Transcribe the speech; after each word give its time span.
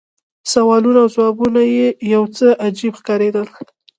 سوالونه 0.51 0.99
او 1.03 1.07
ځوابونه 1.15 1.61
یې 1.75 1.87
یو 2.13 2.23
څه 2.37 2.47
عجیب 2.65 2.93
ښکارېدل. 2.99 3.47